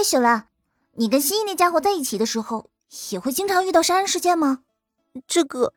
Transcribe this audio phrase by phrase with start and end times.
[0.00, 0.48] 哎，小兰，
[0.94, 2.70] 你跟新一那家伙在一起的时候，
[3.10, 4.60] 也会经常遇到杀人事件吗？
[5.26, 5.74] 这个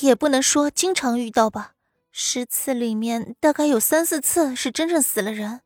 [0.00, 1.74] 也不能说经常遇到吧，
[2.10, 5.60] 十次里面大概有三四次是真正死了人。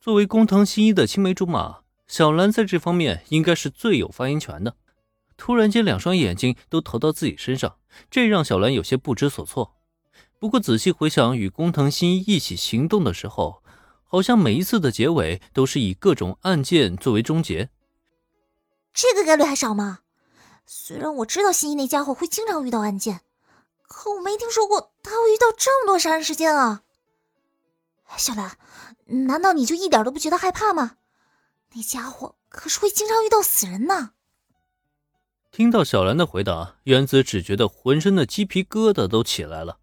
[0.00, 4.74] 作为工藤新一的青梅竹马，小兰在这方面应该是最有发言权的。
[5.36, 7.76] 突然间，两双眼睛都投到自己身上，
[8.10, 9.76] 这让小兰有些不知所措。
[10.40, 13.62] 不过仔细回想，与工藤新一一起行动的时候，
[14.14, 17.68] 好像每一次的结尾都是以各种案件作为终结。
[18.92, 20.02] 这个概率还少吗？
[20.64, 23.22] 虽然我知道新一那家伙会经常遇到案件，
[23.82, 26.84] 可我没听说过他会遇到这么多杀人事件啊！
[28.16, 28.56] 小兰，
[29.26, 30.98] 难道你就一点都不觉得害怕吗？
[31.74, 34.12] 那家伙可是会经常遇到死人呢。
[35.50, 39.80] 听到小兰的回答，原子只觉得浑身的鸡皮疙瘩都起来了。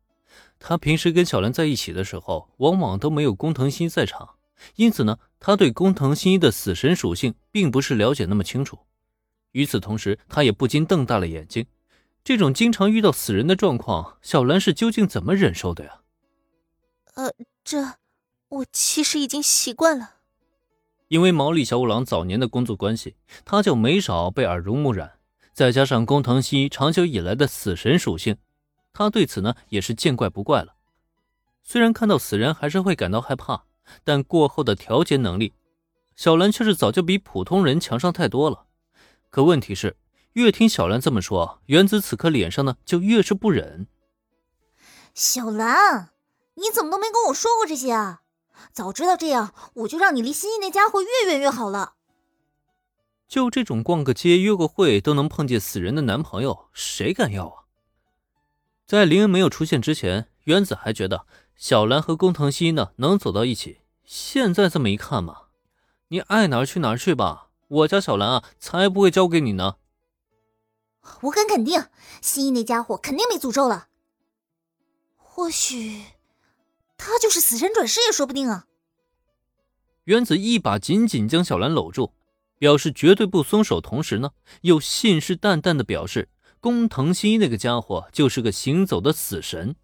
[0.64, 4.36] 他平时跟小兰在一起的时候，往往都没有工藤新一在场，
[4.76, 8.78] 因此呢，他对工藤新一的死神属性并不是了解那么清楚。
[9.54, 11.66] 与此同时，他也不禁瞪大了眼睛。
[12.24, 16.02] 这种经常遇到死人的状况，小兰是究竟怎么忍受的呀？
[17.16, 17.96] 呃，这
[18.50, 20.18] 我其实已经习惯了。
[21.08, 25.14] 因为毛利小五郎早年的工作关系，他就没少被耳濡目染。
[25.52, 28.38] 再加上工藤新一长久以来的死神属性，
[28.94, 30.76] 他对此呢也是见怪不怪了。
[31.64, 33.64] 虽然看到死人还是会感到害怕，
[34.04, 35.54] 但过后的调节能力，
[36.16, 38.66] 小兰却是早就比普通人强上太多了。
[39.30, 39.96] 可问题是，
[40.34, 43.88] 越听小兰这么说，原子此刻脸上呢就越是不忍。
[45.14, 46.12] 小兰，
[46.56, 48.22] 你怎么都没跟我说过这些啊？
[48.74, 51.94] 早知道这样，我就让你离新一那家伙越远越好了。
[53.28, 57.61] 就这种逛个街、约个会都能碰见死人的男朋友，谁敢要啊？
[58.92, 61.26] 在林恩没有出现之前，原子还觉得
[61.56, 63.78] 小兰和工藤新一呢能走到一起。
[64.04, 65.44] 现在这么一看嘛，
[66.10, 69.78] 你爱哪儿去哪儿去吧，我家小兰啊才不会交给你呢。
[71.22, 71.86] 我敢肯定，
[72.22, 73.88] 新一那家伙肯定被诅咒了。
[75.16, 76.04] 或许
[76.98, 78.66] 他就是死神转世也说不定啊！
[80.04, 82.12] 原子一把紧紧将小兰搂住。
[82.58, 84.32] 表示绝对不松手，同时呢，
[84.64, 86.28] 又信誓旦旦的表示
[86.62, 89.76] 工藤新一那个家伙就是个行走的死神。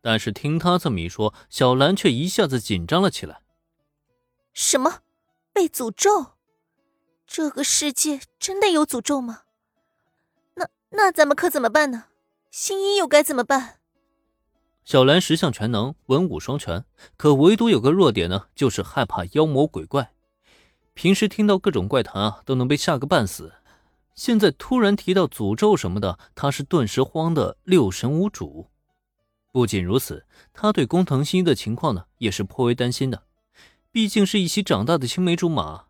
[0.00, 3.40] 但是听他这么一说，小兰却一下子紧张了起来。
[4.52, 5.00] 什么？
[5.52, 6.34] 被诅咒？
[7.26, 9.42] 这个世界真的有诅咒吗？
[10.54, 12.04] 那那咱们可怎么办呢？
[12.50, 13.80] 新一又该怎么办？
[14.84, 16.84] 小兰十项全能，文武双全，
[17.16, 20.12] 可唯独有个弱点呢，就是害怕妖魔鬼怪。
[20.94, 23.52] 平时听到各种怪谈啊，都能被吓个半死。
[24.18, 28.68] 现在突然提到诅咒什么的，他是顿时慌得六神无主。
[29.52, 33.22] 不仅如此，他对工藤新一的情况呢，也是颇为担心的。
[33.92, 35.84] 毕竟是一起长大的青梅竹马，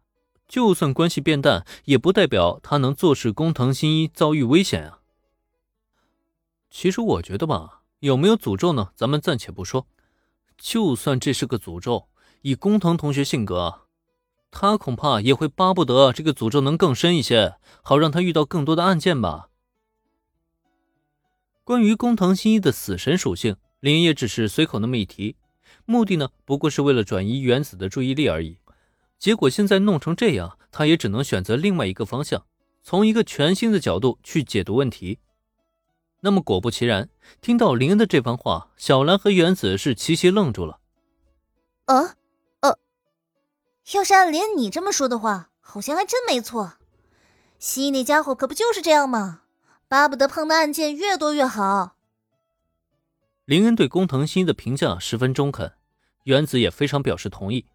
[0.46, 4.98] 就算关系变淡，也不代表他能坐视工藤新一遭遇危险啊。
[6.68, 8.90] 其实我觉得吧，有没有诅咒呢？
[8.94, 9.86] 咱们暂且不说。
[10.58, 12.08] 就算这是个诅咒，
[12.42, 13.87] 以工藤同学性格。
[14.50, 19.48] 他恐怕也会巴不得这个诅咒能更深一些，好让他遇到更多的案件吧。
[21.64, 25.36] 关于工藤新一的死神属性，林也只是随口那么一提，
[25.84, 28.58] 目的呢不过是为了转移原子的注意力而已。
[29.18, 32.46] 结果现在弄成这样，他也只能选择另外一个方向，
[32.82, 35.18] 从一个全新的角度去解读问题。
[36.20, 37.10] 那么果不其然，
[37.40, 40.80] 听到林恩的这番话，小兰和原子是齐齐愣住了。
[41.84, 42.14] 啊？
[43.94, 46.74] 要是按连你这么说的话，好像还真没错。
[47.58, 49.42] 西那家伙可不就是这样吗？
[49.88, 51.96] 巴不得碰的案件越多越好。
[53.46, 55.72] 林恩对工藤新一的评价十分中肯，
[56.24, 57.66] 原子也非常表示同意。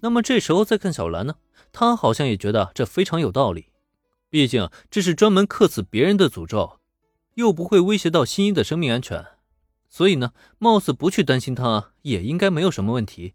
[0.00, 1.36] 那么这时候再看小兰呢？
[1.72, 3.70] 她好像也觉得这非常有道理。
[4.28, 6.80] 毕竟这是专门克死别人的诅咒，
[7.34, 9.24] 又不会威胁到新一的生命安全，
[9.88, 13.34] 所以呢，貌似不去担心他也应该没有什么问题。